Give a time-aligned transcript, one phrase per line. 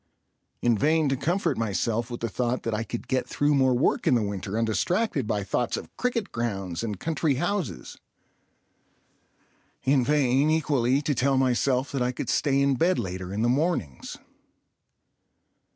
[0.63, 4.07] In vain to comfort myself with the thought that I could get through more work
[4.07, 7.99] in the winter undistracted by thoughts of cricket grounds and country houses.
[9.83, 13.47] In vain, equally, to tell myself that I could stay in bed later in the
[13.47, 14.17] mornings.